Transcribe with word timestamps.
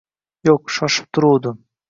Yo`q, 0.49 0.55
shoshib 0.79 1.07
turuvdim 1.19 1.63